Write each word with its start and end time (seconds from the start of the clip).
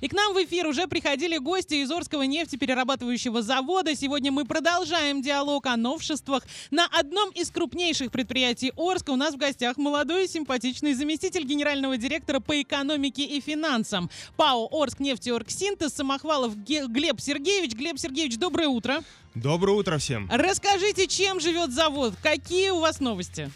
И 0.00 0.06
к 0.06 0.12
нам 0.12 0.32
в 0.32 0.36
эфир 0.36 0.68
уже 0.68 0.86
приходили 0.86 1.38
гости 1.38 1.74
из 1.74 1.90
Орского 1.90 2.22
нефтеперерабатывающего 2.22 3.42
завода. 3.42 3.96
Сегодня 3.96 4.30
мы 4.30 4.44
продолжаем 4.44 5.22
диалог 5.22 5.66
о 5.66 5.76
новшествах. 5.76 6.44
На 6.70 6.86
одном 6.86 7.30
из 7.30 7.50
крупнейших 7.50 8.12
предприятий 8.12 8.72
Орска 8.76 9.10
у 9.10 9.16
нас 9.16 9.34
в 9.34 9.38
гостях 9.38 9.76
молодой 9.76 10.26
и 10.26 10.28
симпатичный 10.28 10.94
заместитель 10.94 11.42
генерального 11.42 11.96
директора 11.96 12.38
по 12.38 12.62
экономике 12.62 13.24
и 13.24 13.40
финансам 13.40 14.08
ПАО 14.36 14.68
«Орск 14.70 15.00
нефтеоргсинтез» 15.00 15.94
Самохвалов 15.94 16.54
Глеб 16.56 17.20
Сергеевич. 17.20 17.72
Глеб 17.72 17.98
Сергеевич, 17.98 18.38
доброе 18.38 18.68
утро. 18.68 19.02
Доброе 19.34 19.72
утро 19.72 19.98
всем. 19.98 20.28
Расскажите, 20.30 21.08
чем 21.08 21.40
живет 21.40 21.72
завод? 21.72 22.14
Какие 22.22 22.70
у 22.70 22.78
вас 22.78 23.00
новости? 23.00 23.50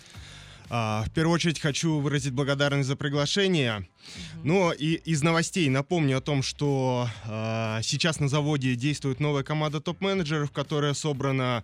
А, 0.75 1.04
в 1.04 1.11
первую 1.11 1.34
очередь 1.34 1.61
хочу 1.61 1.98
выразить 1.98 2.32
благодарность 2.32 2.88
за 2.88 2.96
приглашение. 2.96 3.86
Ну 4.43 4.73
и 4.73 4.95
из 4.95 5.23
новостей 5.23 5.68
напомню 5.68 6.16
о 6.16 6.23
том, 6.23 6.43
что 6.43 7.11
а, 7.27 7.82
сейчас 7.82 8.20
на 8.20 8.29
заводе 8.29 8.74
действует 8.74 9.20
новая 9.20 9.43
команда 9.43 9.82
топ-менеджеров, 9.82 10.51
которая 10.51 10.95
собрана 10.95 11.62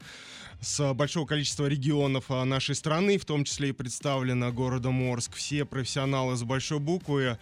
с 0.61 0.93
большого 0.93 1.25
количества 1.25 1.65
регионов 1.65 2.27
а, 2.29 2.45
нашей 2.45 2.75
страны, 2.75 3.17
в 3.17 3.25
том 3.25 3.45
числе 3.45 3.71
и 3.71 3.73
представлена 3.73 4.51
городом 4.51 5.03
Орск. 5.11 5.37
Все 5.37 5.65
профессионалы 5.65 6.37
с 6.37 6.43
большой 6.43 6.79
буквы. 6.79 7.39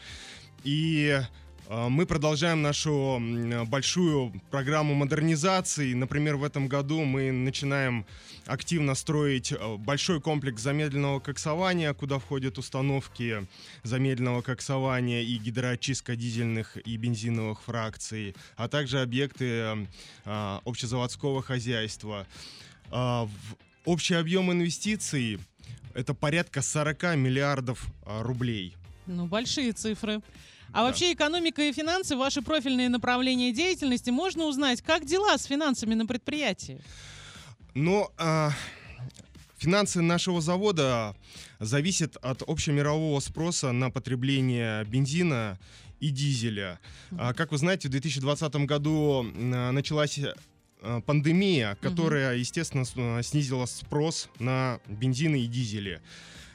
И 0.62 1.20
мы 1.68 2.06
продолжаем 2.06 2.62
нашу 2.62 3.20
большую 3.66 4.40
программу 4.50 4.94
модернизации. 4.94 5.94
Например, 5.94 6.36
в 6.36 6.44
этом 6.44 6.68
году 6.68 7.04
мы 7.04 7.32
начинаем 7.32 8.06
активно 8.46 8.94
строить 8.94 9.52
э, 9.52 9.76
большой 9.76 10.20
комплекс 10.20 10.62
замедленного 10.62 11.18
коксования, 11.18 11.92
куда 11.94 12.18
входят 12.18 12.58
установки 12.58 13.46
замедленного 13.82 14.42
коксования 14.42 15.22
и 15.22 15.36
гидроочистка 15.36 16.14
дизельных 16.14 16.76
и 16.76 16.96
бензиновых 16.96 17.62
фракций, 17.62 18.36
а 18.56 18.68
также 18.68 19.00
объекты 19.00 19.86
а, 20.24 20.60
общезаводского 20.64 21.42
хозяйства. 21.42 22.26
Общий 23.84 24.14
объем 24.14 24.52
инвестиций 24.52 25.40
это 25.94 26.14
порядка 26.14 26.62
40 26.62 27.16
миллиардов 27.16 27.86
рублей. 28.04 28.76
Ну, 29.06 29.26
большие 29.26 29.72
цифры. 29.72 30.20
А 30.72 30.78
да. 30.78 30.82
вообще 30.84 31.12
экономика 31.12 31.62
и 31.62 31.72
финансы, 31.72 32.16
ваши 32.16 32.42
профильные 32.42 32.88
направления 32.88 33.52
деятельности, 33.52 34.10
можно 34.10 34.44
узнать, 34.44 34.82
как 34.82 35.04
дела 35.04 35.36
с 35.38 35.44
финансами 35.44 35.94
на 35.94 36.06
предприятии? 36.06 36.80
Но 37.74 38.12
э, 38.18 38.50
финансы 39.58 40.00
нашего 40.02 40.40
завода 40.40 41.14
зависят 41.60 42.16
от 42.16 42.42
общемирового 42.42 43.20
спроса 43.20 43.72
на 43.72 43.90
потребление 43.90 44.84
бензина 44.84 45.58
и 46.00 46.10
дизеля. 46.10 46.78
А, 47.18 47.32
как 47.32 47.52
вы 47.52 47.58
знаете, 47.58 47.88
в 47.88 47.90
2020 47.90 48.54
году 48.66 49.22
началась 49.22 50.18
пандемия, 51.06 51.76
которая, 51.80 52.36
естественно, 52.36 52.84
снизила 53.22 53.66
спрос 53.66 54.28
на 54.38 54.78
бензины 54.86 55.40
и 55.40 55.46
дизели. 55.46 56.00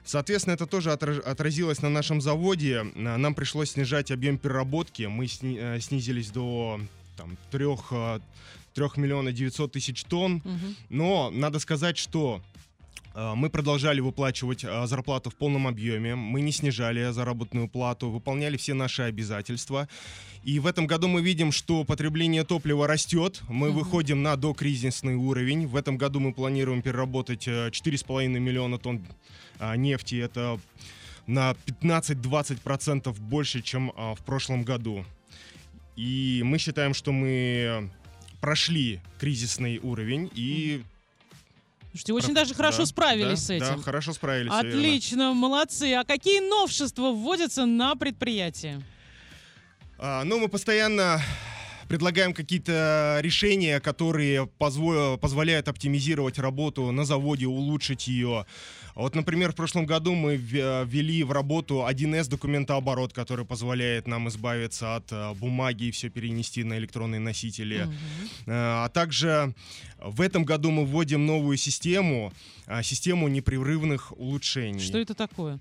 Соответственно, 0.04 0.56
это 0.56 0.66
тоже 0.66 0.92
отразилось 0.92 1.82
на 1.82 1.90
нашем 1.90 2.22
заводе. 2.22 2.84
Нам 2.96 3.36
пришлось 3.36 3.72
снижать 3.72 4.12
объем 4.12 4.38
переработки. 4.38 5.04
Мы 5.04 5.28
э, 5.42 5.80
снизились 5.80 6.32
до 6.32 6.80
там, 7.18 7.38
3, 7.52 7.66
3 8.74 8.86
миллиона 8.96 9.32
900 9.32 9.72
тысяч 9.72 10.04
тонн. 10.04 10.42
Угу. 10.44 10.76
Но 10.90 11.30
надо 11.32 11.60
сказать, 11.60 11.98
что 11.98 12.42
э, 12.42 12.71
мы 13.14 13.50
продолжали 13.50 14.00
выплачивать 14.00 14.64
э, 14.64 14.88
зарплату 14.88 15.30
в 15.30 15.36
полном 15.36 15.68
объеме, 15.68 16.16
мы 16.16 16.42
не 16.42 16.52
снижали 16.52 17.12
заработную 17.12 17.68
плату, 17.68 18.10
выполняли 18.10 18.58
все 18.58 18.74
наши 18.74 19.02
обязательства. 19.02 19.90
И 20.44 20.60
в 20.60 20.66
этом 20.66 20.88
году 20.88 21.08
мы 21.08 21.22
видим, 21.22 21.52
что 21.52 21.84
потребление 21.84 22.44
топлива 22.44 22.88
растет, 22.88 23.42
мы 23.50 23.68
mm 23.70 23.72
выходим 23.72 24.24
на 24.24 24.36
докризисный 24.36 25.16
уровень. 25.16 25.68
В 25.68 25.76
этом 25.76 25.98
году 25.98 26.20
мы 26.20 26.34
планируем 26.34 26.82
переработать 26.82 27.48
4,5 27.48 28.28
миллиона 28.28 28.78
тонн 28.78 29.06
нефти. 29.76 30.16
Это 30.16 30.60
на 31.28 31.56
15-20% 31.82 33.20
больше, 33.20 33.62
чем 33.62 33.92
в 33.96 34.24
прошлом 34.26 34.64
году. 34.64 35.06
И 35.96 36.42
мы 36.44 36.58
считаем, 36.58 36.94
что 36.94 37.12
мы 37.12 37.90
прошли 38.40 39.00
кризисный 39.20 39.78
уровень 39.80 40.32
и 40.34 40.82
Слушайте, 41.92 42.14
очень 42.14 42.28
Про... 42.28 42.36
даже 42.36 42.54
хорошо 42.54 42.80
да, 42.80 42.86
справились 42.86 43.40
да, 43.40 43.46
с 43.46 43.50
этим. 43.50 43.76
Да, 43.78 43.82
хорошо 43.82 44.14
справились. 44.14 44.52
Отлично, 44.52 45.18
верно. 45.18 45.34
молодцы. 45.34 45.94
А 45.94 46.06
какие 46.06 46.40
новшества 46.40 47.12
вводятся 47.12 47.66
на 47.66 47.96
предприятии? 47.96 48.82
А, 49.98 50.24
ну, 50.24 50.40
мы 50.40 50.48
постоянно 50.48 51.22
предлагаем 51.90 52.34
какие-то 52.34 53.20
решения, 53.22 53.82
которые 53.82 54.50
позво- 54.58 55.18
позволяют 55.18 55.68
оптимизировать 55.68 56.40
работу 56.40 56.90
на 56.92 57.04
заводе, 57.04 57.48
улучшить 57.48 58.08
ее. 58.08 58.46
Вот, 58.96 59.16
например, 59.16 59.52
в 59.52 59.56
прошлом 59.56 59.86
году 59.86 60.16
мы 60.16 60.36
ввели 60.36 61.24
в 61.24 61.32
работу 61.32 61.86
1С 61.88 62.30
документооборот, 62.30 63.14
который 63.14 63.46
позволяет 63.46 64.08
нам 64.08 64.28
избавиться 64.28 64.96
от 64.96 65.12
э, 65.12 65.34
бумаги 65.36 65.86
и 65.86 65.92
все 65.92 66.10
перенести 66.10 66.64
на 66.64 66.78
электронные 66.78 67.20
носители. 67.20 67.84
Угу. 67.84 67.94
А 68.48 68.90
также 68.90 69.54
в 70.00 70.22
этом 70.22 70.44
году 70.44 70.72
мы 70.72 70.86
вводим 70.86 71.26
новую 71.26 71.58
систему, 71.58 72.34
а, 72.66 72.84
систему 72.84 73.28
непрерывных 73.28 74.12
улучшений. 74.18 74.80
Что 74.80 74.98
это 74.98 75.14
такое? 75.14 75.60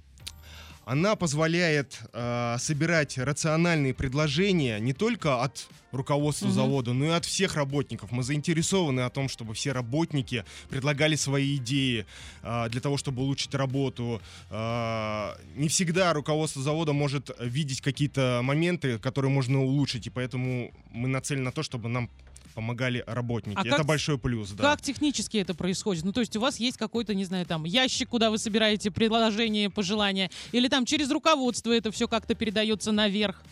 Она 0.90 1.14
позволяет 1.14 2.00
э, 2.12 2.56
собирать 2.58 3.16
рациональные 3.16 3.94
предложения 3.94 4.80
не 4.80 4.92
только 4.92 5.40
от 5.40 5.68
руководства 5.92 6.46
угу. 6.46 6.54
завода, 6.54 6.92
но 6.92 7.04
и 7.04 7.08
от 7.10 7.24
всех 7.24 7.54
работников. 7.54 8.10
Мы 8.10 8.24
заинтересованы 8.24 9.02
о 9.02 9.10
том, 9.10 9.28
чтобы 9.28 9.54
все 9.54 9.70
работники 9.70 10.44
предлагали 10.68 11.14
свои 11.14 11.58
идеи 11.58 12.06
э, 12.42 12.68
для 12.70 12.80
того, 12.80 12.96
чтобы 12.96 13.22
улучшить 13.22 13.54
работу. 13.54 14.20
Э, 14.50 15.34
не 15.54 15.68
всегда 15.68 16.12
руководство 16.12 16.60
завода 16.60 16.92
может 16.92 17.30
видеть 17.38 17.82
какие-то 17.82 18.40
моменты, 18.42 18.98
которые 18.98 19.30
можно 19.30 19.62
улучшить, 19.62 20.08
и 20.08 20.10
поэтому 20.10 20.72
мы 20.90 21.06
нацелены 21.06 21.44
на 21.44 21.52
то, 21.52 21.62
чтобы 21.62 21.88
нам 21.88 22.10
помогали 22.54 23.04
работники. 23.06 23.58
А 23.58 23.62
это 23.66 23.78
как, 23.78 23.86
большой 23.86 24.18
плюс, 24.18 24.50
да. 24.50 24.62
Как 24.62 24.82
технически 24.82 25.38
это 25.38 25.54
происходит? 25.54 26.04
Ну, 26.04 26.12
то 26.12 26.20
есть 26.20 26.36
у 26.36 26.40
вас 26.40 26.58
есть 26.58 26.76
какой-то, 26.76 27.14
не 27.14 27.24
знаю, 27.24 27.46
там, 27.46 27.64
ящик, 27.64 28.08
куда 28.08 28.30
вы 28.30 28.38
собираете 28.38 28.90
предложения, 28.90 29.70
пожелания, 29.70 30.30
или 30.52 30.68
там 30.68 30.84
через 30.84 31.10
руководство 31.10 31.72
это 31.72 31.90
все 31.90 32.08
как-то 32.08 32.34
передается 32.34 32.92
наверх? 32.92 33.42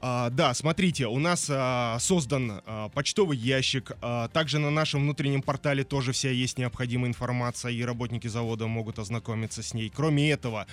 А, 0.00 0.30
да, 0.30 0.54
смотрите, 0.54 1.06
у 1.06 1.18
нас 1.18 1.48
а, 1.50 1.98
создан 1.98 2.62
а, 2.64 2.88
почтовый 2.90 3.36
ящик. 3.36 3.92
А, 4.00 4.28
также 4.28 4.58
на 4.58 4.70
нашем 4.70 5.02
внутреннем 5.02 5.42
портале 5.42 5.82
тоже 5.84 6.12
вся 6.12 6.30
есть 6.30 6.58
необходимая 6.58 7.08
информация, 7.08 7.72
и 7.72 7.82
работники 7.82 8.28
завода 8.28 8.66
могут 8.66 8.98
ознакомиться 8.98 9.62
с 9.62 9.74
ней. 9.74 9.90
Кроме 9.94 10.30
этого, 10.30 10.66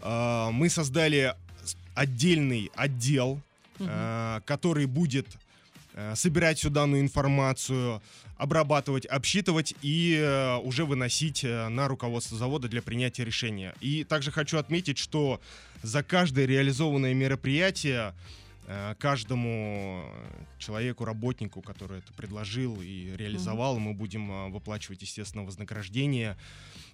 а, 0.00 0.50
мы 0.52 0.70
создали 0.70 1.34
отдельный 1.94 2.70
отдел, 2.76 3.40
угу. 3.78 3.88
а, 3.88 4.40
который 4.44 4.86
будет 4.86 5.26
собирать 6.14 6.58
всю 6.58 6.70
данную 6.70 7.02
информацию, 7.02 8.02
обрабатывать, 8.36 9.06
обсчитывать 9.06 9.74
и 9.82 10.16
э, 10.20 10.56
уже 10.56 10.84
выносить 10.84 11.44
э, 11.44 11.68
на 11.68 11.88
руководство 11.88 12.36
завода 12.36 12.68
для 12.68 12.82
принятия 12.82 13.24
решения. 13.24 13.74
И 13.80 14.04
также 14.04 14.30
хочу 14.30 14.58
отметить, 14.58 14.98
что 14.98 15.40
за 15.82 16.02
каждое 16.02 16.46
реализованное 16.46 17.14
мероприятие 17.14 18.14
каждому 18.98 20.10
человеку, 20.58 21.04
работнику, 21.04 21.60
который 21.60 21.98
это 21.98 22.14
предложил 22.14 22.80
и 22.80 23.14
реализовал, 23.14 23.76
mm-hmm. 23.76 23.80
мы 23.80 23.92
будем 23.92 24.50
выплачивать, 24.50 25.02
естественно, 25.02 25.44
вознаграждение 25.44 26.38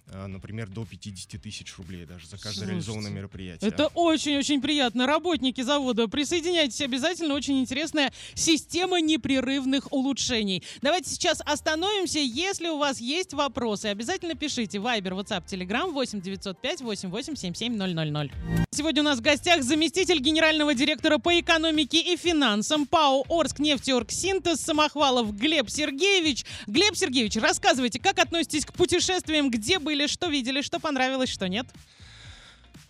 например, 0.07 0.67
до 0.67 0.85
50 0.85 1.41
тысяч 1.41 1.77
рублей 1.77 2.05
даже 2.05 2.27
за 2.27 2.37
каждое 2.37 2.51
Слушайте, 2.51 2.71
реализованное 2.71 3.11
мероприятие. 3.11 3.69
Это 3.69 3.87
очень-очень 3.87 4.61
приятно. 4.61 5.07
Работники 5.07 5.61
завода, 5.61 6.07
присоединяйтесь 6.07 6.81
обязательно. 6.81 7.33
Очень 7.33 7.59
интересная 7.59 8.11
система 8.33 8.99
непрерывных 9.01 9.91
улучшений. 9.91 10.63
Давайте 10.81 11.09
сейчас 11.09 11.41
остановимся. 11.45 12.19
Если 12.19 12.67
у 12.67 12.77
вас 12.77 12.99
есть 12.99 13.33
вопросы, 13.33 13.87
обязательно 13.87 14.35
пишите. 14.35 14.79
Вайбер, 14.79 15.13
WhatsApp, 15.13 15.45
Telegram 15.45 15.91
8 15.91 16.21
905 16.21 16.81
8877 16.81 17.75
000. 17.75 18.31
Сегодня 18.73 19.01
у 19.01 19.05
нас 19.05 19.19
в 19.19 19.21
гостях 19.21 19.63
заместитель 19.63 20.19
генерального 20.19 20.73
директора 20.73 21.17
по 21.17 21.39
экономике 21.39 22.01
и 22.01 22.17
финансам 22.17 22.85
ПАО 22.85 23.25
«Орск 23.29 23.59
нефтеоргсинтез» 23.59 24.61
Самохвалов 24.61 25.35
Глеб 25.35 25.69
Сергеевич. 25.69 26.45
Глеб 26.67 26.95
Сергеевич, 26.95 27.35
рассказывайте, 27.35 27.99
как 27.99 28.19
относитесь 28.19 28.65
к 28.65 28.73
путешествиям, 28.73 29.51
где 29.51 29.79
были, 29.91 30.07
что 30.07 30.29
видели, 30.29 30.61
что 30.61 30.79
понравилось, 30.79 31.29
что 31.29 31.49
нет? 31.49 31.67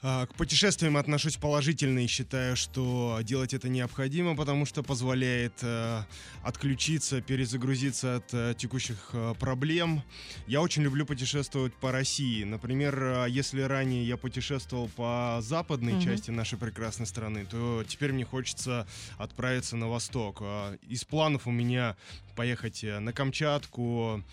А, 0.04 0.26
К 0.28 0.36
путешествиям 0.36 0.98
отношусь 0.98 1.36
положительно 1.38 2.00
и 2.00 2.08
считаю, 2.08 2.56
что 2.56 3.20
делать 3.24 3.54
это 3.56 3.70
необходимо, 3.70 4.36
потому 4.36 4.66
что 4.68 4.84
позволяет 4.84 5.54
э, 5.64 6.04
отключиться, 6.44 7.22
перезагрузиться 7.22 8.18
от 8.18 8.34
э, 8.34 8.54
текущих 8.56 9.10
э, 9.14 9.34
проблем. 9.40 10.04
Я 10.48 10.62
очень 10.62 10.84
люблю 10.84 11.06
путешествовать 11.08 11.74
по 11.76 11.92
России. 11.92 12.44
Например, 12.44 13.04
э, 13.04 13.26
если 13.30 13.62
ранее 13.62 14.08
я 14.08 14.18
путешествовал 14.18 14.88
по 14.90 15.40
западной 15.42 15.94
Мгм. 15.94 16.02
части 16.04 16.30
нашей 16.32 16.58
прекрасной 16.60 17.08
страны, 17.08 17.46
то 17.50 17.84
теперь 17.88 18.12
мне 18.12 18.26
хочется 18.26 18.88
отправиться 19.18 19.76
на 19.76 19.88
восток. 19.88 20.38
А, 20.42 20.76
Из 20.88 21.04
планов 21.04 21.48
у 21.48 21.52
меня 21.52 21.96
поехать 22.36 22.84
э, 22.84 23.00
на 23.00 23.12
Камчатку, 23.14 24.24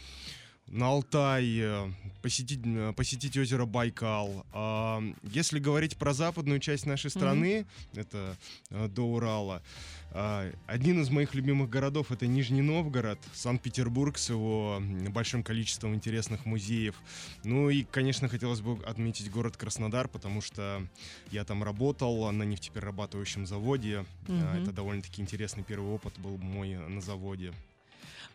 на 0.70 0.88
Алтай, 0.88 1.58
э, 1.60 1.90
посетить, 2.22 2.60
э, 2.64 2.92
посетить 2.94 3.36
озеро 3.36 3.64
Байкал. 3.64 4.44
А, 4.52 5.02
Если 5.22 5.58
говорить 5.58 5.96
про 5.96 6.12
западную 6.12 6.60
часть 6.60 6.86
нашей 6.86 7.10
страны, 7.10 7.66
это 7.94 8.36
э, 8.70 8.88
до 8.88 9.02
Урала, 9.02 9.62
а, 10.10 10.50
один 10.66 11.00
из 11.02 11.10
моих 11.10 11.34
любимых 11.34 11.68
городов 11.70 12.12
это 12.12 12.26
Нижний 12.26 12.62
Новгород, 12.62 13.18
Санкт-Петербург 13.34 14.18
с 14.18 14.30
его 14.30 14.82
большим 15.10 15.42
количеством 15.42 15.94
интересных 15.94 16.46
музеев. 16.46 16.94
Ну 17.44 17.70
и, 17.70 17.84
конечно, 17.84 18.28
хотелось 18.28 18.60
бы 18.60 18.82
отметить 18.84 19.30
город 19.30 19.56
Краснодар, 19.56 20.08
потому 20.08 20.40
что 20.40 20.82
я 21.30 21.44
там 21.44 21.62
работал 21.62 22.30
на 22.32 22.42
нефтеперерабатывающем 22.42 23.46
заводе. 23.46 24.04
А, 24.28 24.32
Мгм. 24.32 24.62
Это 24.62 24.72
довольно-таки 24.72 25.22
интересный 25.22 25.62
первый 25.62 25.90
опыт 25.92 26.18
был 26.18 26.38
мой 26.38 26.74
на 26.74 27.00
заводе. 27.00 27.52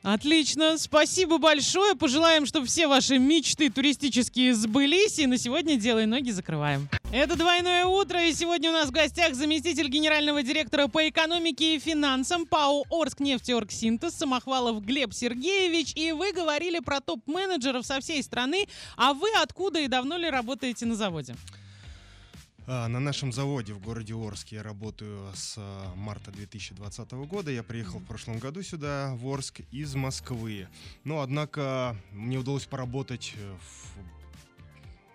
Отлично, 0.03 0.77
спасибо 0.77 1.37
большое. 1.37 1.95
Пожелаем, 1.95 2.45
чтобы 2.45 2.67
все 2.67 2.87
ваши 2.87 3.19
мечты 3.19 3.69
туристические 3.69 4.53
сбылись. 4.53 5.17
И 5.17 5.25
на 5.27 5.37
сегодня 5.37 5.77
делай 5.77 6.05
ноги 6.05 6.29
закрываем. 6.29 6.89
Это 7.13 7.37
двойное 7.37 7.85
утро, 7.85 8.21
и 8.21 8.33
сегодня 8.33 8.69
у 8.69 8.73
нас 8.73 8.89
в 8.89 8.91
гостях 8.91 9.33
заместитель 9.33 9.87
генерального 9.87 10.43
директора 10.43 10.89
по 10.89 11.07
экономике 11.07 11.77
и 11.77 11.79
финансам 11.79 12.45
ПАО 12.45 12.83
Орск 12.89 13.21
нефтеоргсинтез 13.21 14.15
Самохвалов 14.15 14.83
Глеб 14.83 15.13
Сергеевич. 15.13 15.93
И 15.95 16.11
вы 16.11 16.33
говорили 16.33 16.79
про 16.79 16.99
топ-менеджеров 16.99 17.85
со 17.85 18.01
всей 18.01 18.21
страны. 18.23 18.65
А 18.97 19.13
вы 19.13 19.29
откуда 19.41 19.79
и 19.79 19.87
давно 19.87 20.17
ли 20.17 20.29
работаете 20.29 20.85
на 20.85 20.95
заводе? 20.95 21.35
А, 22.65 22.87
На 22.87 22.99
нашем 22.99 23.33
заводе 23.33 23.73
в 23.73 23.79
городе 23.79 24.13
Орске 24.15 24.57
я 24.57 24.63
работаю 24.63 25.29
с 25.35 25.55
а, 25.57 25.93
марта 25.95 26.31
2020 26.31 27.11
года. 27.27 27.51
Я 27.51 27.61
приехал 27.63 27.99
в 27.99 28.05
прошлом 28.05 28.39
году 28.39 28.61
сюда, 28.63 29.13
в 29.15 29.27
Орск, 29.27 29.61
из 29.71 29.95
Москвы. 29.95 30.67
Но, 31.03 31.21
однако, 31.21 31.97
мне 32.11 32.37
удалось 32.37 32.65
поработать 32.65 33.33
э, 33.35 33.55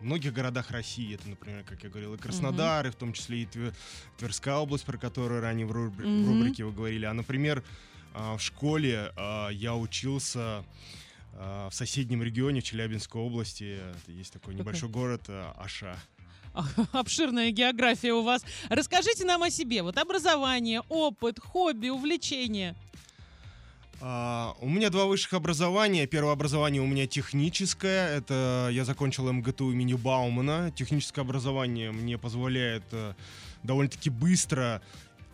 в 0.00 0.04
многих 0.04 0.34
городах 0.34 0.70
России. 0.70 1.14
Это, 1.14 1.26
например, 1.28 1.64
как 1.64 1.82
я 1.84 1.88
говорил, 1.88 2.14
и 2.14 2.18
Краснодар, 2.18 2.86
и 2.86 2.90
в 2.90 2.96
том 2.96 3.14
числе 3.14 3.42
и 3.42 3.46
Твер- 3.46 3.74
Тверская 4.18 4.56
область, 4.56 4.84
про 4.84 4.98
которую 4.98 5.40
ранее 5.40 5.66
в 5.66 5.72
рубри- 5.72 6.04
в 6.04 6.06
Мгм. 6.06 6.28
рубрике 6.40 6.64
вы 6.64 6.72
говорили. 6.72 7.06
А, 7.06 7.14
например, 7.14 7.64
а, 8.12 8.36
в 8.36 8.42
школе 8.42 9.12
я 9.52 9.74
учился 9.74 10.64
в 11.32 11.70
соседнем 11.72 12.22
регионе, 12.22 12.60
в 12.60 12.64
Челябинской 12.64 13.20
области. 13.22 13.78
Это 14.02 14.12
Есть 14.12 14.32
такой 14.32 14.54
небольшой 14.56 14.88
город 14.88 15.22
а, 15.28 15.54
Аша. 15.56 15.96
Обширная 16.92 17.50
география 17.50 18.12
у 18.12 18.22
вас. 18.22 18.44
Расскажите 18.68 19.24
нам 19.24 19.42
о 19.42 19.50
себе. 19.50 19.82
Вот 19.82 19.98
образование, 19.98 20.82
опыт, 20.88 21.38
хобби, 21.38 21.88
увлечения. 21.88 22.74
А, 24.00 24.54
у 24.60 24.68
меня 24.68 24.90
два 24.90 25.06
высших 25.06 25.32
образования. 25.32 26.06
Первое 26.06 26.32
образование 26.32 26.80
у 26.80 26.86
меня 26.86 27.06
техническое. 27.06 28.16
Это 28.16 28.68
я 28.72 28.84
закончил 28.84 29.30
МГТУ 29.32 29.72
имени 29.72 29.94
Баумана. 29.94 30.72
Техническое 30.74 31.22
образование 31.22 31.90
мне 31.90 32.16
позволяет 32.16 32.84
э, 32.92 33.14
довольно-таки 33.64 34.10
быстро 34.10 34.82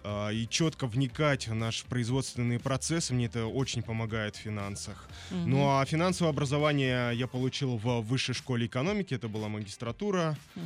а, 0.02 0.30
и 0.30 0.48
четко 0.48 0.86
вникать 0.86 1.48
в 1.48 1.54
наши 1.54 1.84
производственные 1.86 2.58
процессы. 2.58 3.12
Мне 3.12 3.26
это 3.26 3.46
очень 3.46 3.82
помогает 3.82 4.36
в 4.36 4.40
финансах. 4.40 5.08
Мгм. 5.30 5.50
Ну 5.50 5.78
а 5.78 5.84
финансовое 5.84 6.30
образование 6.30 7.12
я 7.14 7.26
получил 7.26 7.76
в 7.76 8.00
высшей 8.00 8.34
школе 8.34 8.66
экономики. 8.66 9.12
Это 9.12 9.28
была 9.28 9.48
магистратура. 9.48 10.38
А, 10.56 10.60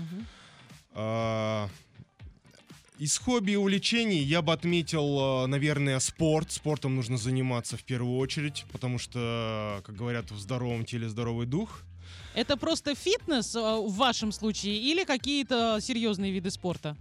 Из 2.98 3.16
хобби 3.16 3.52
и 3.52 3.56
увлечений 3.56 4.18
я 4.18 4.42
бы 4.42 4.52
отметил, 4.52 5.44
э, 5.44 5.46
наверное, 5.46 6.00
спорт. 6.00 6.50
Спортом 6.50 6.96
нужно 6.96 7.16
заниматься 7.16 7.76
в 7.76 7.84
первую 7.84 8.18
очередь, 8.18 8.64
потому 8.72 8.98
что, 8.98 9.80
как 9.84 9.94
говорят, 9.94 10.32
в 10.32 10.38
здоровом 10.38 10.84
теле 10.84 11.08
здоровый 11.08 11.46
дух. 11.46 11.82
Это 12.34 12.56
просто 12.56 12.96
фитнес 12.96 13.54
э, 13.54 13.60
в 13.60 13.94
вашем 13.94 14.32
случае 14.32 14.78
или 14.78 15.04
какие-то 15.04 15.78
серьезные 15.80 16.32
виды 16.32 16.50
спорта? 16.50 16.96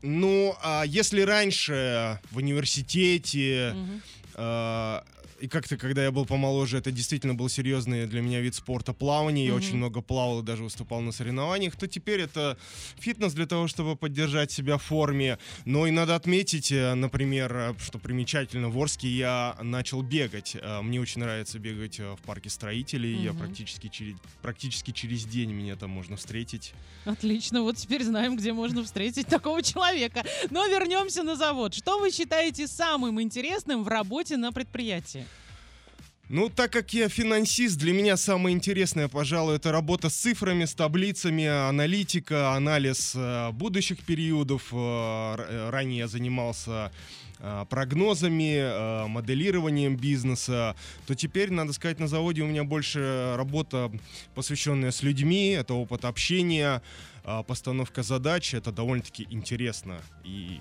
Ну, 0.00 0.56
а 0.62 0.84
если 0.86 1.20
раньше 1.20 2.18
в 2.30 2.38
университете 2.38 3.76
а, 4.34 5.04
и 5.40 5.48
как-то, 5.48 5.76
когда 5.76 6.02
я 6.04 6.10
был 6.10 6.24
помоложе, 6.26 6.78
это 6.78 6.90
действительно 6.90 7.34
был 7.34 7.48
серьезный 7.48 8.06
для 8.06 8.20
меня 8.22 8.40
вид 8.40 8.54
спорта 8.54 8.92
плавание. 8.92 9.46
Я 9.46 9.52
Мгм. 9.52 9.62
очень 9.62 9.76
много 9.76 10.00
плавал 10.02 10.40
и 10.40 10.44
даже 10.44 10.62
выступал 10.64 11.00
на 11.00 11.12
соревнованиях. 11.12 11.76
То 11.76 11.86
теперь 11.88 12.20
это 12.20 12.56
фитнес 12.98 13.32
для 13.34 13.46
того, 13.46 13.66
чтобы 13.68 13.96
поддержать 13.96 14.50
себя 14.52 14.76
в 14.78 14.82
форме. 14.82 15.38
Но 15.64 15.86
и 15.86 15.90
надо 15.90 16.14
отметить, 16.14 16.70
э, 16.72 16.94
например, 16.94 17.54
э, 17.56 17.74
что 17.80 17.98
примечательно, 17.98 18.68
в 18.70 18.78
Орске 18.78 19.08
я 19.08 19.56
начал 19.62 20.02
бегать. 20.02 20.56
Э, 20.60 20.80
Мне 20.82 21.00
очень 21.00 21.20
нравится 21.20 21.58
бегать 21.58 21.98
в 21.98 22.18
парке 22.24 22.50
строителей. 22.50 23.14
Я 23.22 23.30
Мгм. 23.30 23.38
практически 23.38 23.88
через, 23.88 24.16
практически 24.42 24.90
через 24.92 25.24
день 25.24 25.50
меня 25.52 25.76
там 25.76 25.90
можно 25.90 26.16
встретить. 26.16 26.72
Отлично, 27.04 27.62
вот 27.62 27.76
теперь 27.76 28.04
знаем, 28.04 28.36
где 28.36 28.52
можно 28.52 28.82
встретить 28.84 29.26
такого 29.26 29.62
человека. 29.62 30.24
Но 30.50 30.66
вернемся 30.66 31.22
на 31.22 31.36
завод. 31.36 31.74
Что 31.74 31.98
вы 31.98 32.10
считаете 32.10 32.66
самым 32.68 33.20
интересным 33.20 33.82
в 33.84 33.88
работе 33.88 34.36
на 34.36 34.52
предприятии? 34.52 35.11
Ну, 36.28 36.48
так 36.48 36.72
как 36.72 36.94
я 36.94 37.10
финансист, 37.10 37.78
для 37.78 37.92
меня 37.92 38.16
самое 38.16 38.56
интересное, 38.56 39.08
пожалуй, 39.08 39.56
это 39.56 39.70
работа 39.70 40.08
с 40.08 40.14
цифрами, 40.14 40.64
с 40.64 40.72
таблицами, 40.72 41.44
аналитика, 41.44 42.52
анализ 42.54 43.12
э, 43.14 43.50
будущих 43.50 43.98
периодов. 44.02 44.68
Э, 44.72 45.36
э, 45.36 45.70
ранее 45.70 45.98
я 45.98 46.08
занимался 46.08 46.90
прогнозами, 47.68 49.08
моделированием 49.08 49.96
бизнеса, 49.96 50.76
то 51.08 51.16
теперь, 51.16 51.50
надо 51.50 51.72
сказать, 51.72 51.98
на 51.98 52.06
заводе 52.06 52.42
у 52.42 52.46
меня 52.46 52.62
больше 52.62 53.34
работа, 53.36 53.90
посвященная 54.36 54.92
с 54.92 55.02
людьми, 55.02 55.48
это 55.48 55.74
опыт 55.74 56.04
общения, 56.04 56.82
постановка 57.48 58.04
задач, 58.04 58.54
это 58.54 58.70
довольно-таки 58.70 59.26
интересно 59.28 60.00
и 60.22 60.60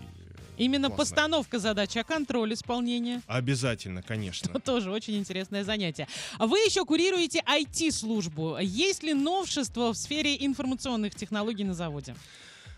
Именно 0.58 0.88
Классно. 0.88 0.98
постановка 0.98 1.60
задач, 1.60 1.96
а 1.98 2.04
контроль 2.04 2.54
исполнения. 2.54 3.22
обязательно, 3.28 4.02
конечно. 4.02 4.60
Тоже 4.66 4.92
очень 4.92 5.18
интересное 5.18 5.64
занятие. 5.64 6.08
Вы 6.40 6.60
еще 6.60 6.86
курируете 6.86 7.42
IT-службу. 7.48 8.58
Есть 8.62 9.04
ли 9.04 9.14
новшества 9.14 9.94
в 9.94 9.98
сфере 9.98 10.36
информационных 10.46 11.16
технологий 11.16 11.64
на 11.64 11.74
заводе? 11.74 12.16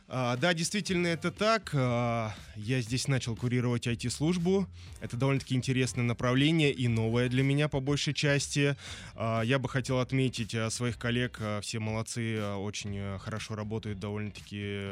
А, 0.10 0.36
да, 0.38 0.54
действительно, 0.54 1.08
это 1.08 1.32
так. 1.32 1.72
А, 1.74 2.34
я 2.56 2.82
здесь 2.82 3.08
начал 3.08 3.36
курировать 3.36 3.88
IT-службу. 3.88 4.68
Это 5.00 5.18
довольно-таки 5.18 5.56
интересное 5.56 6.04
направление 6.04 6.72
и 6.72 6.88
новое 6.88 7.30
для 7.30 7.42
меня 7.42 7.68
по 7.68 7.80
большей 7.80 8.14
части. 8.14 8.76
А, 9.16 9.42
я 9.42 9.60
бы 9.60 9.70
хотел 9.70 10.00
отметить 10.00 10.56
своих 10.72 10.98
коллег. 10.98 11.40
все 11.62 11.80
молодцы, 11.80 12.44
очень 12.58 13.18
хорошо 13.20 13.56
работают, 13.56 14.00
довольно-таки 14.00 14.90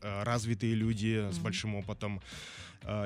развитые 0.00 0.74
люди 0.74 1.28
с 1.30 1.34
Мгм. 1.34 1.42
большим 1.42 1.74
опытом. 1.74 2.20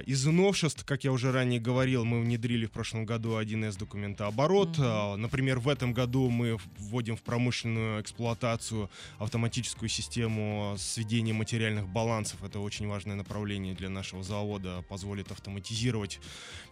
Из 0.04 0.26
новшеств, 0.26 0.84
как 0.84 1.02
я 1.02 1.10
уже 1.12 1.32
ранее 1.32 1.58
говорил, 1.58 2.04
мы 2.04 2.20
внедрили 2.20 2.66
в 2.66 2.70
прошлом 2.70 3.06
году 3.06 3.38
1С 3.38 3.76
документооборот. 3.78 4.76
А, 4.78 5.16
Например, 5.16 5.58
в 5.58 5.68
этом 5.68 5.94
году 5.94 6.28
мы 6.28 6.58
вводим 6.78 7.16
в 7.16 7.22
промышленную 7.22 8.02
эксплуатацию 8.02 8.90
автоматическую 9.18 9.88
систему 9.88 10.74
сведения 10.82 11.32
материальных 11.32 11.88
балансов. 11.88 12.42
Это 12.42 12.60
очень 12.60 12.86
важное 12.88 13.16
направление 13.16 13.74
для 13.74 13.88
нашего 13.88 14.22
завода. 14.22 14.82
Позволит 14.88 15.30
автоматизировать 15.30 16.20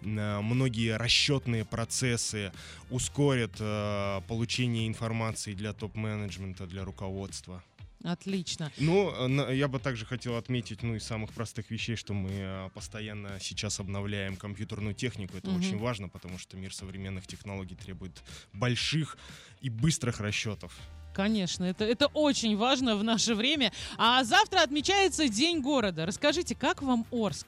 э, 0.02 0.40
многие 0.40 0.96
расчетные 0.96 1.64
процессы, 1.64 2.52
ускорит 2.90 3.52
э, 3.60 4.20
получение 4.28 4.86
информации 4.88 5.54
для 5.54 5.72
топ-менеджмента, 5.72 6.66
для 6.66 6.84
руководства. 6.84 7.62
Отлично. 8.02 8.72
Ну, 8.78 9.12
э, 9.28 9.54
я 9.56 9.68
бы 9.68 9.78
также 9.78 10.06
хотел 10.06 10.36
отметить, 10.36 10.82
ну, 10.82 10.94
из 10.94 11.04
самых 11.04 11.32
простых 11.32 11.70
вещей, 11.70 11.96
что 11.96 12.14
мы 12.14 12.70
постоянно 12.74 13.38
сейчас 13.40 13.78
обновляем 13.80 14.36
компьютерную 14.36 14.94
технику. 14.94 15.36
Это 15.36 15.50
Мгм. 15.50 15.58
очень 15.58 15.78
важно, 15.78 16.08
потому 16.08 16.38
что 16.38 16.56
мир 16.56 16.74
современных 16.74 17.26
технологий 17.26 17.74
требует 17.74 18.22
больших 18.54 19.18
и 19.60 19.68
быстрых 19.68 20.20
расчетов. 20.20 20.72
Конечно, 21.12 21.64
это, 21.64 21.84
это 21.84 22.06
очень 22.08 22.56
важно 22.56 22.96
в 22.96 23.04
наше 23.04 23.34
время. 23.34 23.72
А 23.98 24.22
завтра 24.24 24.60
отмечается 24.62 25.28
День 25.28 25.60
города. 25.60 26.06
Расскажите, 26.06 26.54
как 26.54 26.82
вам 26.82 27.04
Орск? 27.10 27.46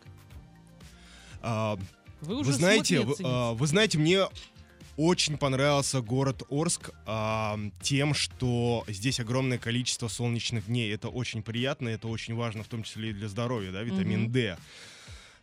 А, 1.40 1.76
Вы 2.20 2.34
Вы 2.34 2.40
уже 2.40 2.52
знаете, 2.52 3.02
смог 3.02 3.18
вы, 3.18 3.24
а, 3.24 3.52
вы 3.52 3.66
знаете, 3.66 3.98
мне 3.98 4.26
очень 4.96 5.38
понравился 5.38 6.00
город 6.00 6.42
Орск 6.50 6.90
а, 7.06 7.58
тем, 7.80 8.14
что 8.14 8.84
здесь 8.88 9.20
огромное 9.20 9.58
количество 9.58 10.08
солнечных 10.08 10.66
дней. 10.66 10.92
Это 10.92 11.08
очень 11.08 11.42
приятно, 11.42 11.88
это 11.88 12.08
очень 12.08 12.34
важно, 12.34 12.62
в 12.62 12.68
том 12.68 12.82
числе 12.82 13.10
и 13.10 13.12
для 13.12 13.28
здоровья, 13.28 13.72
да, 13.72 13.82
витамин 13.82 14.24
Мгм. 14.24 14.32
D. 14.32 14.56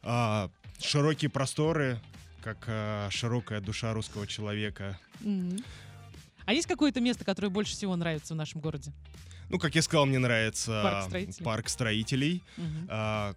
А, 0.04 0.50
широкие 0.80 1.30
просторы, 1.30 2.00
как 2.44 2.66
а, 2.68 3.10
широкая 3.10 3.60
душа 3.60 3.94
русского 3.94 4.28
человека. 4.28 5.00
Мгм. 5.22 5.64
А 6.50 6.54
есть 6.54 6.66
какое-то 6.68 7.00
место, 7.00 7.24
которое 7.24 7.50
больше 7.50 7.74
всего 7.74 7.96
нравится 7.96 8.34
в 8.34 8.36
нашем 8.36 8.60
городе? 8.60 8.92
Ну, 9.50 9.60
как 9.60 9.76
я 9.76 9.84
сказал, 9.84 10.08
мне 10.08 10.18
нравится 10.18 10.82
Парк 10.84 11.06
строителей. 11.06 11.46
парк 11.46 11.70
строителей. 11.70 12.44
Мгм. 12.58 12.88
А, 12.90 13.36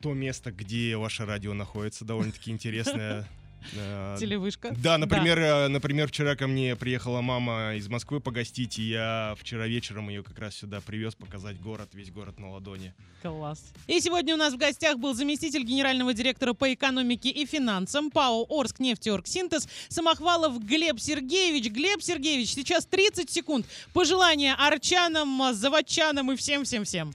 то 0.00 0.12
место, 0.12 0.50
где 0.50 0.96
ваше 0.96 1.24
радио 1.24 1.54
находится, 1.54 2.04
довольно-таки 2.04 2.50
интересное. 2.50 3.28
А, 3.76 4.16
Телевышка. 4.16 4.74
Да, 4.76 4.98
например, 4.98 5.38
э, 5.38 5.68
например, 5.68 6.08
вчера 6.08 6.36
ко 6.36 6.46
мне 6.46 6.76
приехала 6.76 7.20
мама 7.20 7.74
из 7.74 7.88
Москвы 7.88 8.20
погостить, 8.20 8.78
и 8.78 8.82
я 8.82 9.34
вчера 9.38 9.66
вечером 9.66 10.08
ее 10.08 10.22
как 10.22 10.38
раз 10.38 10.56
сюда 10.56 10.80
привез 10.80 11.14
показать 11.14 11.60
город, 11.60 11.90
весь 11.92 12.10
город 12.10 12.38
на 12.38 12.50
ладони. 12.50 12.94
Класс. 13.22 13.62
И 13.86 14.00
сегодня 14.00 14.34
у 14.34 14.38
нас 14.38 14.54
в 14.54 14.56
гостях 14.56 14.98
был 14.98 15.14
заместитель 15.14 15.62
генерального 15.62 16.14
директора 16.14 16.54
по 16.54 16.72
экономике 16.72 17.28
и 17.28 17.46
финансам 17.46 18.10
ПАО 18.10 18.46
«Орск 18.48 18.80
нефтеоргсинтез» 18.80 19.68
Самохвалов 19.88 20.64
Глеб 20.64 20.98
Сергеевич. 20.98 21.70
Глеб 21.70 22.02
Сергеевич, 22.02 22.54
сейчас 22.54 22.86
30 22.86 23.30
секунд. 23.30 23.66
Пожелания 23.92 24.54
арчанам, 24.54 25.52
заводчанам 25.52 26.32
и 26.32 26.36
всем-всем-всем. 26.36 27.12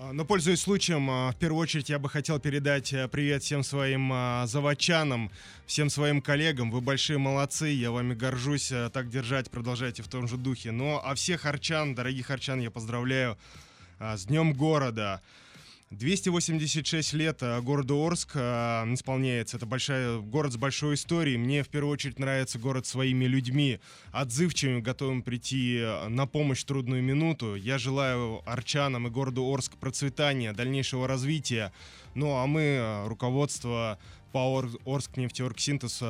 А, 0.00 0.12
Но, 0.12 0.24
пользуясь 0.24 0.60
случаем, 0.60 1.10
а, 1.10 1.32
в 1.32 1.36
первую 1.36 1.60
очередь 1.60 1.88
я 1.90 1.98
бы 1.98 2.08
хотел 2.08 2.38
передать 2.38 2.92
э, 2.92 3.08
привет 3.08 3.42
всем 3.42 3.64
своим 3.64 4.10
а, 4.12 4.46
заводчанам, 4.46 5.28
всем 5.66 5.90
своим 5.90 6.22
коллегам. 6.22 6.70
Вы 6.70 6.80
большие 6.80 7.18
молодцы, 7.18 7.66
я 7.66 7.90
вами 7.90 8.14
горжусь. 8.14 8.70
э, 8.70 8.90
Так 8.92 9.10
держать, 9.10 9.50
продолжайте 9.50 10.04
в 10.04 10.08
том 10.08 10.28
же 10.28 10.36
духе. 10.36 10.70
Ну, 10.70 11.00
а 11.02 11.16
всех 11.16 11.46
арчан, 11.46 11.96
дорогих 11.96 12.30
арчан, 12.30 12.60
я 12.60 12.70
поздравляю 12.70 13.36
с 13.98 14.26
Днем 14.26 14.52
города. 14.52 15.20
286 15.90 17.14
лет 17.14 17.38
а, 17.42 17.60
городу 17.62 17.96
Орск 18.04 18.32
а, 18.34 18.84
исполняется. 18.92 19.56
Это 19.56 19.64
большая, 19.64 20.18
город 20.18 20.52
с 20.52 20.56
большой 20.56 20.94
историей. 20.94 21.38
Мне 21.38 21.62
в 21.62 21.68
первую 21.68 21.92
очередь 21.92 22.18
нравится 22.18 22.58
город 22.58 22.86
своими 22.86 23.24
людьми, 23.24 23.80
отзывчивыми, 24.12 24.80
готовым 24.80 25.22
прийти 25.22 25.80
а, 25.80 26.08
на 26.08 26.26
помощь 26.26 26.60
в 26.60 26.66
трудную 26.66 27.02
минуту. 27.02 27.54
Я 27.54 27.78
желаю 27.78 28.42
арчанам 28.44 29.06
и 29.06 29.10
городу 29.10 29.50
Орск 29.50 29.76
процветания, 29.78 30.52
дальнейшего 30.52 31.08
развития. 31.08 31.72
Ну 32.14 32.36
а 32.36 32.46
мы, 32.46 33.04
руководство 33.06 33.98
по 34.32 34.38
Ор- 34.38 34.78
Орск 34.84 35.16
нефтеоргсинтез, 35.16 36.02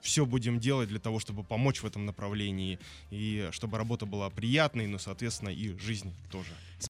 все 0.00 0.26
будем 0.26 0.58
делать 0.58 0.88
для 0.88 0.98
того, 0.98 1.20
чтобы 1.20 1.44
помочь 1.44 1.82
в 1.82 1.86
этом 1.86 2.04
направлении 2.04 2.78
и 3.10 3.48
чтобы 3.52 3.78
работа 3.78 4.06
была 4.06 4.28
приятной, 4.28 4.86
но, 4.86 4.98
соответственно, 4.98 5.48
и 5.48 5.78
жизнь 5.78 6.12
тоже. 6.30 6.50